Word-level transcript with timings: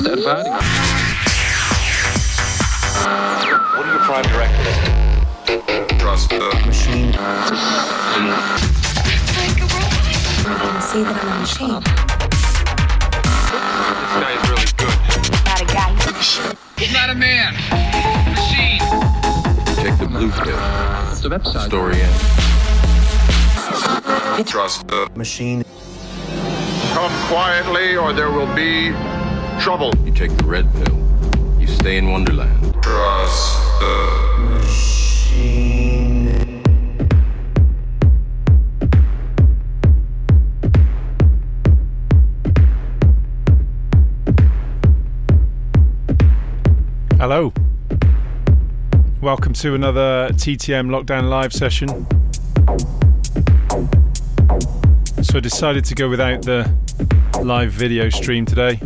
Trust 0.00 0.16
ervaring. 0.18 0.48
What 3.76 3.84
are 3.84 3.92
your 3.92 4.00
prime 4.00 4.24
directives? 4.24 4.78
Trust 6.00 6.30
the 6.30 6.38
machine. 6.64 7.12
can 10.32 10.80
see 10.80 11.02
that 11.02 11.16
I'm 11.20 11.28
a 11.28 11.40
machine. 11.40 11.82
This 14.00 14.14
guy 14.16 14.32
is 14.32 14.44
really 14.48 14.72
good. 14.78 14.96
Not 15.44 15.60
a 15.60 15.64
guy, 15.66 15.92
he's 15.92 16.06
a 16.06 16.12
machine. 16.12 16.56
He's 16.78 16.92
not 16.94 17.10
a 17.10 17.14
man. 17.14 17.52
Machine. 18.30 18.80
Take 19.76 19.98
the 19.98 20.06
blue 20.06 20.30
pill. 20.30 20.58
It's 21.10 21.20
the 21.20 21.28
website. 21.28 21.66
Story 21.66 22.00
ends. 22.00 22.22
Trust 24.50 24.88
the 24.88 25.10
Machine. 25.14 25.62
Come 26.94 27.12
quietly 27.28 27.96
or 27.96 28.14
there 28.14 28.30
will 28.30 28.52
be 28.54 28.94
trouble. 29.60 29.92
You 30.06 30.12
take 30.14 30.34
the 30.38 30.44
red 30.44 30.72
pill. 30.72 31.60
You 31.60 31.66
stay 31.66 31.98
in 31.98 32.10
Wonderland. 32.10 32.82
Trust 32.82 33.60
the 33.78 34.38
Machine. 34.48 36.30
Hello. 47.18 47.52
Welcome 49.20 49.52
to 49.52 49.74
another 49.74 50.30
TTM 50.32 50.88
Lockdown 50.88 51.28
Live 51.28 51.52
session. 51.52 52.06
So 55.22 55.36
I 55.36 55.40
decided 55.40 55.84
to 55.84 55.94
go 55.94 56.08
without 56.08 56.40
the 56.40 56.72
live 57.42 57.72
video 57.72 58.08
stream 58.08 58.46
today. 58.46 58.80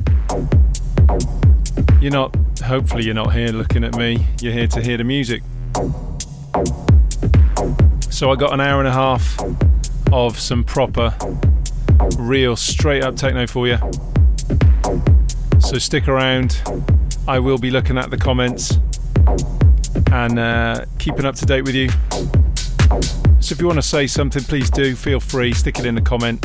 You're 2.05 2.13
not, 2.13 2.37
hopefully, 2.63 3.07
you're 3.07 3.15
not 3.15 3.33
here 3.33 3.49
looking 3.49 3.83
at 3.83 3.97
me, 3.97 4.27
you're 4.43 4.53
here 4.53 4.67
to 4.67 4.83
hear 4.83 4.99
the 4.99 5.05
music. 5.05 5.43
So 8.11 8.31
I 8.31 8.37
got 8.37 8.53
an 8.53 8.61
hour 8.61 8.79
and 8.79 8.87
a 8.87 8.93
half 8.93 9.39
of 10.13 10.39
some 10.39 10.65
proper, 10.65 11.17
real, 12.19 12.57
straight 12.57 13.03
up 13.03 13.17
techno 13.17 13.47
for 13.47 13.67
you. 13.67 13.79
So 15.61 15.79
stick 15.79 16.07
around. 16.07 16.61
I 17.27 17.39
will 17.39 17.57
be 17.57 17.71
looking 17.71 17.97
at 17.97 18.11
the 18.11 18.19
comments 18.19 18.79
and 20.13 20.39
uh, 20.39 20.85
keeping 20.99 21.25
up 21.25 21.37
to 21.37 21.47
date 21.47 21.63
with 21.63 21.75
you. 21.75 21.89
So 23.41 23.55
if 23.55 23.61
you 23.61 23.67
want 23.67 23.79
to 23.79 23.83
say 23.83 24.07
something, 24.07 24.43
please 24.43 24.69
do. 24.69 24.95
Feel 24.95 25.21
free, 25.21 25.55
stick 25.55 25.79
it 25.79 25.87
in 25.87 25.95
the 25.95 26.03
comment. 26.03 26.45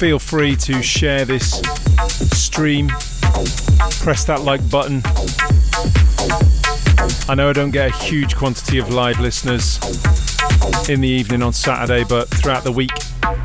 Feel 0.00 0.18
free 0.18 0.56
to 0.56 0.82
share 0.82 1.26
this 1.26 1.60
stream. 2.32 2.88
Press 4.00 4.24
that 4.24 4.40
like 4.40 4.62
button. 4.70 5.02
I 7.28 7.34
know 7.34 7.50
I 7.50 7.52
don't 7.52 7.70
get 7.70 7.90
a 7.90 7.94
huge 7.94 8.34
quantity 8.34 8.78
of 8.78 8.88
live 8.88 9.20
listeners 9.20 9.78
in 10.88 11.02
the 11.02 11.08
evening 11.08 11.42
on 11.42 11.52
Saturday, 11.52 12.04
but 12.04 12.28
throughout 12.30 12.64
the 12.64 12.72
week, 12.72 12.92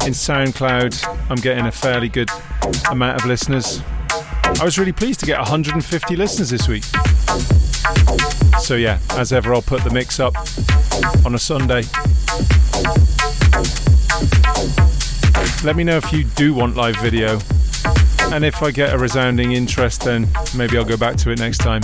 In 0.06 0.14
SoundCloud, 0.14 1.28
I'm 1.30 1.36
getting 1.36 1.66
a 1.66 1.74
fairly 1.74 2.08
good 2.08 2.30
amount 2.90 3.20
of 3.20 3.28
listeners. 3.28 3.82
I 4.58 4.64
was 4.64 4.80
really 4.80 4.94
pleased 4.94 5.20
to 5.20 5.26
get 5.26 5.38
150 5.38 6.16
listeners 6.16 6.52
this 6.52 6.70
week. 6.70 6.86
So, 8.62 8.76
yeah, 8.76 9.00
as 9.12 9.34
ever, 9.34 9.54
I'll 9.54 9.62
put 9.62 9.84
the 9.84 9.92
mix 9.92 10.22
up 10.22 10.36
on 11.26 11.36
a 11.36 11.40
Sunday. 11.40 11.84
Let 15.66 15.76
me 15.76 15.84
know 15.84 15.98
if 15.98 16.14
you 16.14 16.26
do 16.26 16.54
want 16.54 16.76
live 16.76 16.96
video. 16.98 17.40
And 18.32 18.46
if 18.46 18.62
I 18.62 18.70
get 18.70 18.94
a 18.94 19.00
resounding 19.00 19.54
interest, 19.54 20.04
then 20.04 20.28
maybe 20.56 20.78
I'll 20.78 20.86
go 20.86 20.96
back 20.96 21.16
to 21.18 21.32
it 21.32 21.40
next 21.40 21.58
time. 21.58 21.82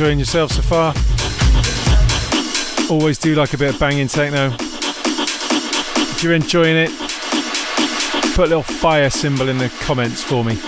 Enjoying 0.00 0.18
yourself 0.18 0.50
so 0.50 0.62
far. 0.62 0.94
Always 2.90 3.18
do 3.18 3.34
like 3.34 3.52
a 3.52 3.58
bit 3.58 3.74
of 3.74 3.78
banging 3.78 4.08
techno. 4.08 4.46
If 4.58 6.22
you're 6.22 6.32
enjoying 6.32 6.74
it, 6.74 6.90
put 8.34 8.46
a 8.46 8.48
little 8.48 8.62
fire 8.62 9.10
symbol 9.10 9.50
in 9.50 9.58
the 9.58 9.68
comments 9.82 10.22
for 10.22 10.42
me. 10.42 10.58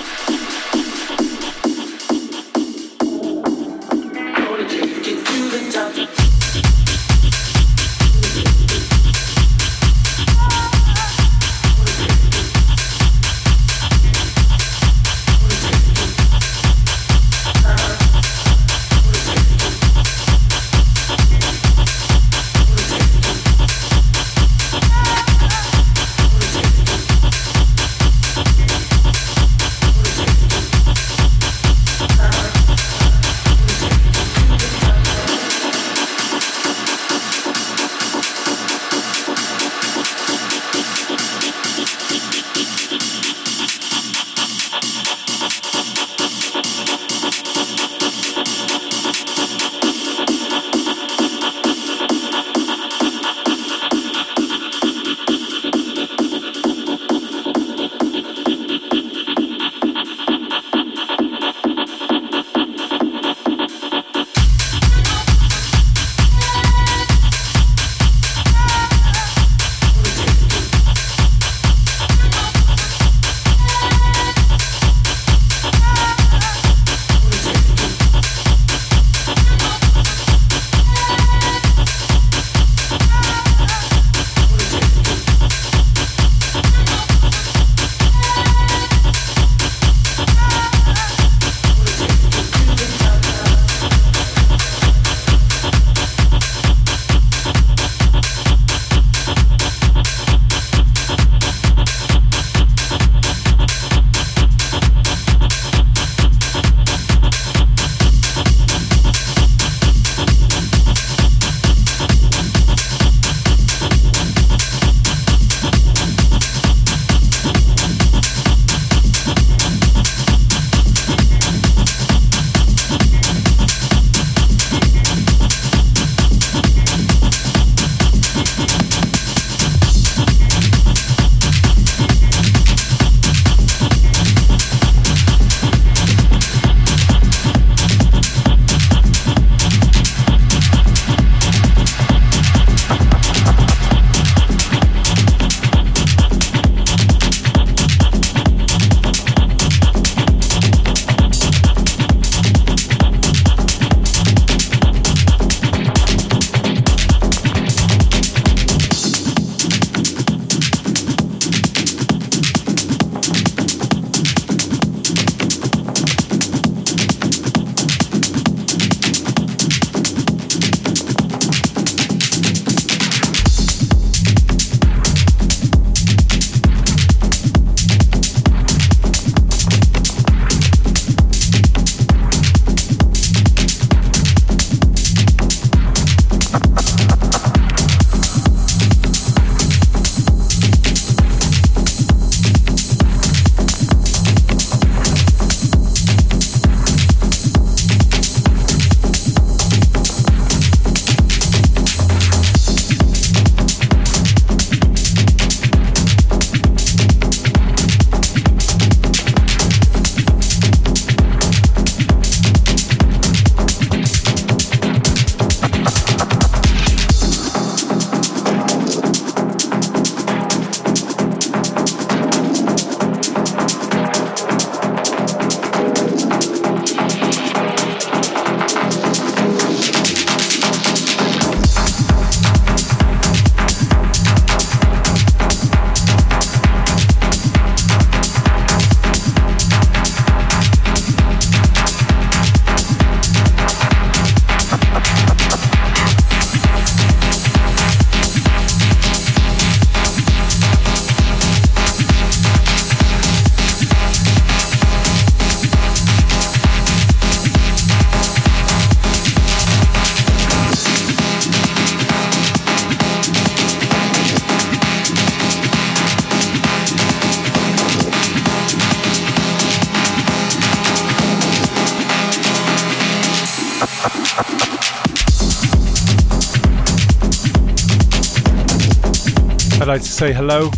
Like 279.92 280.00
to 280.00 280.08
say 280.08 280.32
hello 280.32 280.70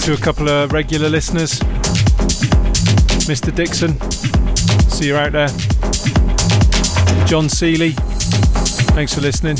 to 0.00 0.14
a 0.14 0.16
couple 0.16 0.48
of 0.48 0.72
regular 0.72 1.08
listeners. 1.08 1.60
Mr. 3.30 3.54
Dixon, 3.54 4.00
see 4.90 5.06
you 5.06 5.16
out 5.16 5.30
there. 5.30 5.46
John 7.24 7.48
Seeley, 7.48 7.92
thanks 8.96 9.14
for 9.14 9.20
listening. 9.20 9.54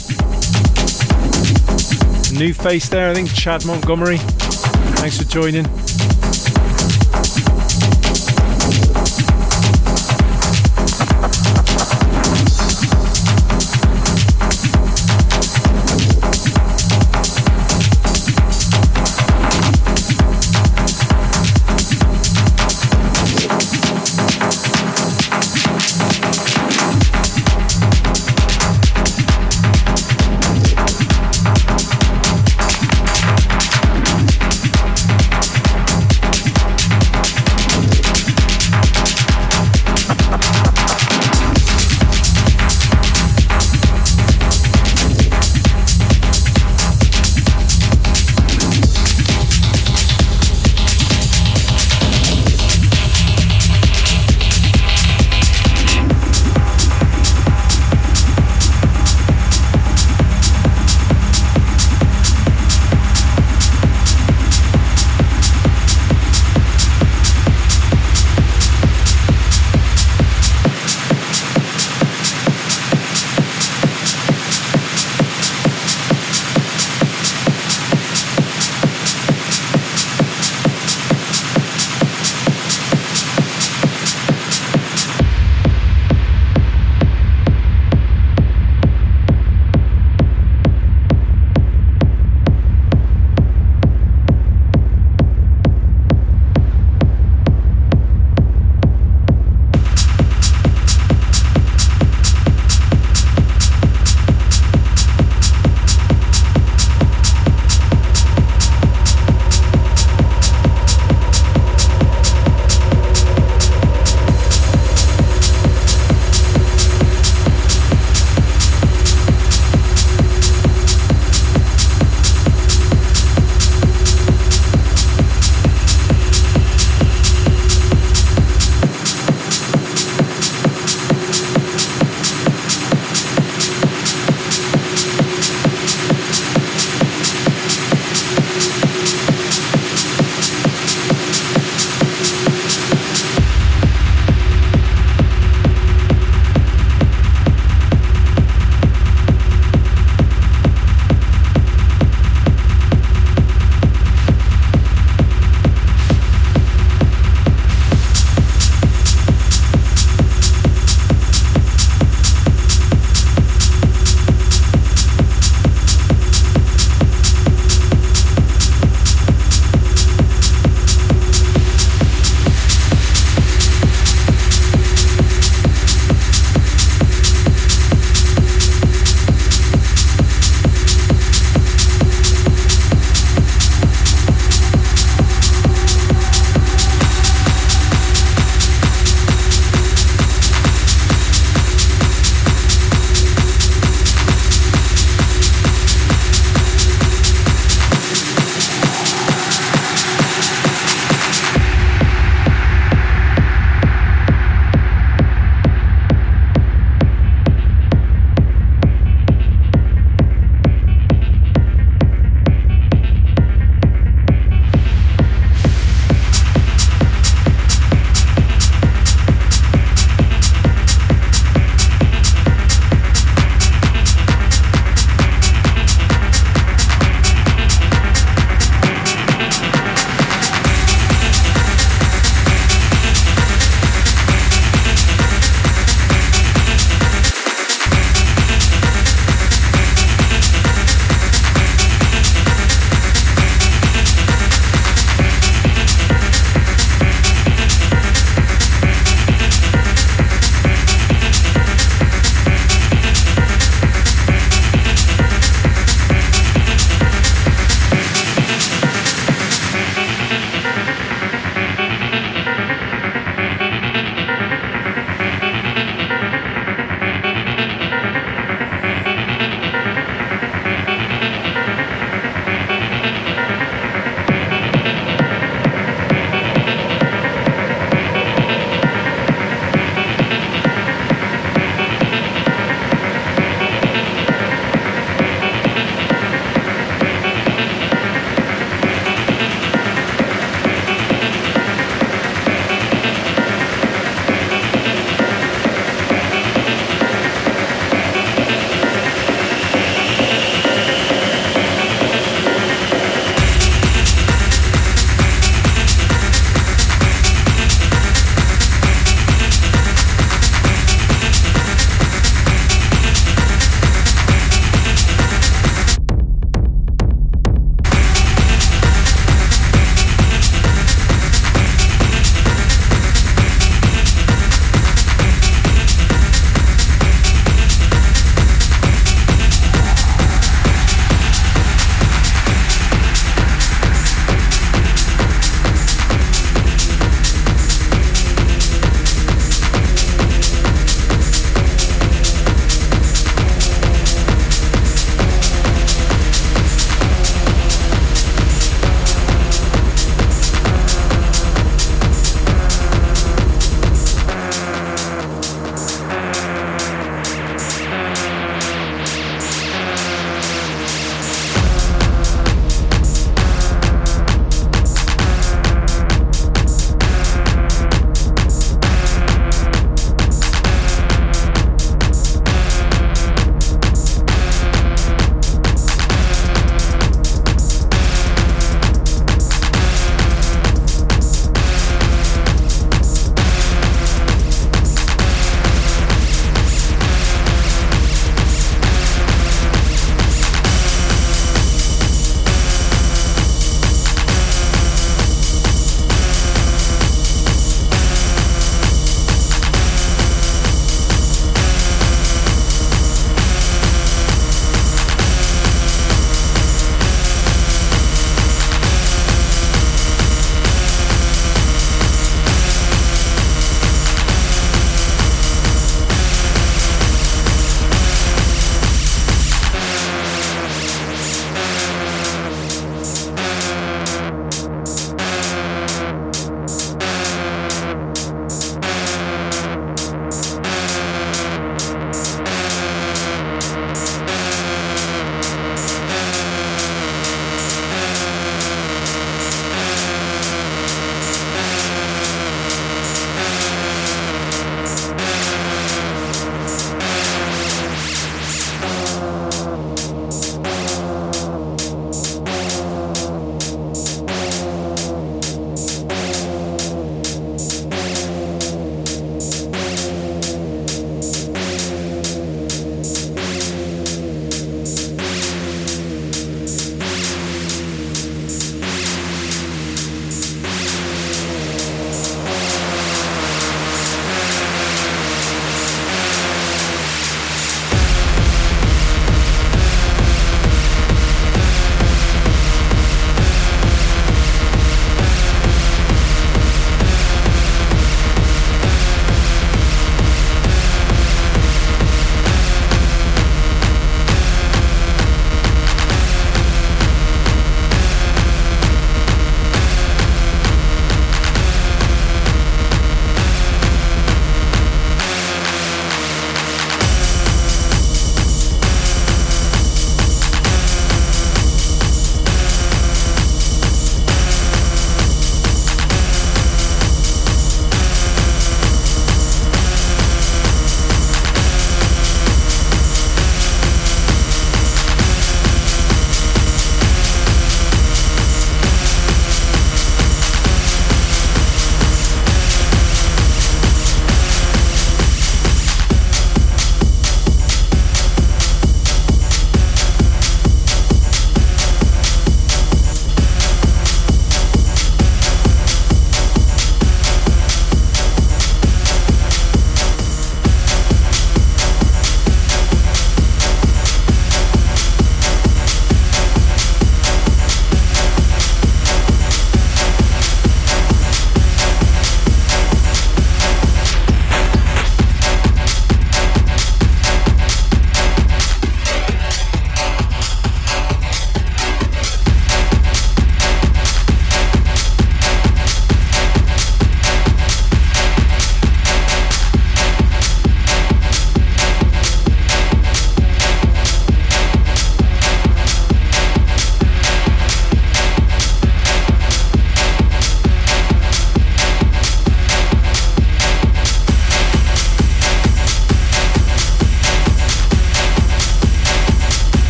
New 2.37 2.53
face 2.53 2.89
there, 2.89 3.09
I 3.09 3.15
think 3.15 3.33
Chad 3.33 3.65
Montgomery, 3.65 4.19
thanks 4.99 5.19
for 5.19 5.25
joining. 5.25 5.82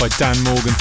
By 0.00 0.08
Dan 0.16 0.34
Morgan. 0.44 0.72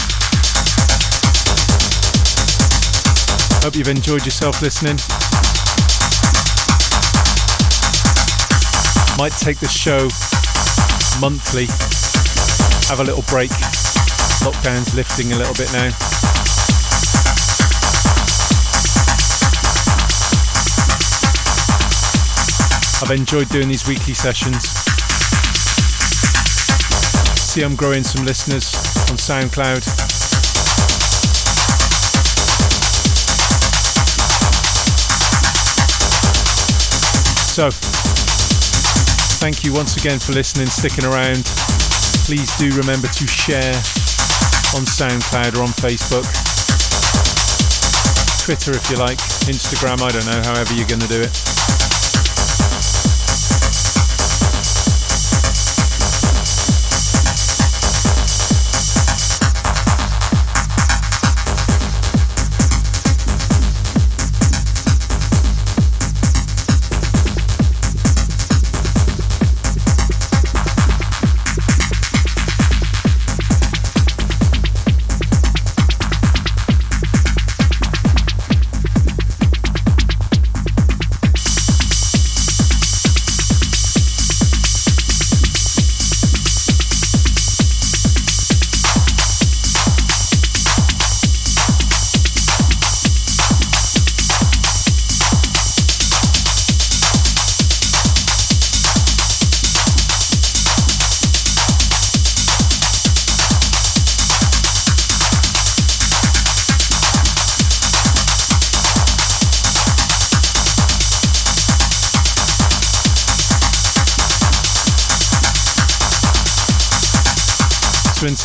Hope 3.62 3.76
you've 3.76 3.90
enjoyed 3.90 4.24
yourself 4.24 4.62
listening. 4.62 4.96
Might 9.18 9.34
take 9.34 9.60
the 9.60 9.68
show 9.68 10.08
monthly, 11.20 11.66
have 12.88 13.02
a 13.02 13.04
little 13.04 13.24
break. 13.24 13.52
Lockdown's 14.40 14.96
lifting 14.96 15.34
a 15.34 15.38
little 15.38 15.54
bit 15.54 15.70
now. 15.74 15.92
I've 23.02 23.12
enjoyed 23.12 23.50
doing 23.50 23.68
these 23.68 23.86
weekly 23.86 24.14
sessions. 24.14 24.89
See, 27.50 27.64
I'm 27.64 27.76
growing 27.76 28.04
some 28.04 28.28
listeners 28.28 28.76
on 29.10 29.18
SoundCloud. 29.18 29.82
So, 37.50 37.72
thank 39.42 39.64
you 39.64 39.74
once 39.74 39.98
again 39.98 40.20
for 40.20 40.34
listening, 40.34 40.68
sticking 40.68 41.06
around. 41.06 41.44
Please 42.30 42.56
do 42.60 42.70
remember 42.78 43.08
to 43.08 43.26
share 43.26 43.74
on 44.78 44.86
SoundCloud 44.86 45.58
or 45.58 45.64
on 45.64 45.74
Facebook. 45.74 46.30
Twitter 48.46 48.78
if 48.78 48.92
you 48.92 48.98
like, 48.98 49.18
Instagram, 49.50 50.04
I 50.04 50.12
don't 50.12 50.28
know, 50.28 50.40
however 50.54 50.76
you're 50.76 50.88
going 50.88 51.02
to 51.02 51.08
do 51.08 51.22
it. 51.24 51.99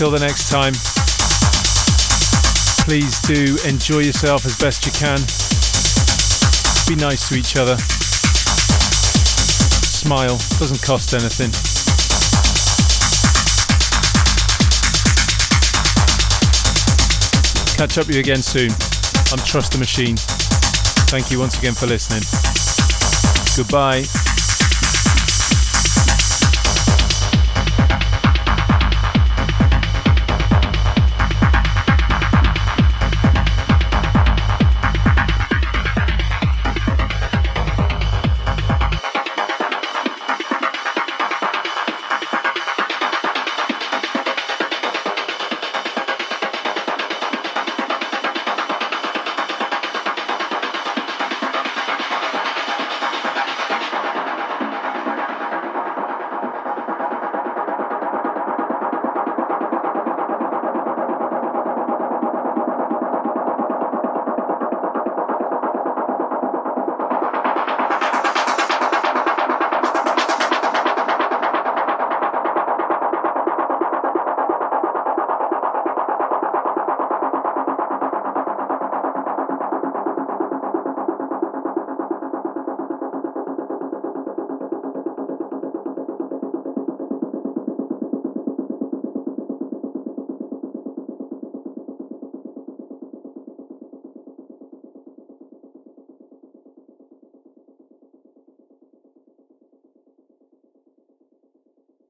Until 0.05 0.19
the 0.19 0.27
next 0.27 0.51
time, 0.51 0.75
please 2.85 3.21
do 3.21 3.57
enjoy 3.67 4.01
yourself 4.01 4.45
as 4.45 4.55
best 4.57 4.85
you 4.85 4.93
can. 4.93 5.17
Be 6.87 6.95
nice 7.01 7.29
to 7.31 7.37
each 7.37 7.57
other. 7.57 7.77
Smile, 9.89 10.37
doesn't 10.59 10.83
cost 10.83 11.15
anything. 11.15 11.51
Catch 17.79 17.97
up 17.97 18.07
with 18.07 18.17
you 18.17 18.21
again 18.21 18.43
soon. 18.43 18.71
I'm 19.33 19.43
Trust 19.47 19.73
the 19.73 19.79
Machine. 19.79 20.17
Thank 21.09 21.31
you 21.31 21.39
once 21.39 21.59
again 21.59 21.73
for 21.73 21.87
listening. 21.87 22.25
Goodbye. 23.57 24.05